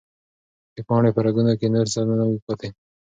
[0.75, 2.69] د پاڼې په رګونو کې نور څه نه وو پاتې.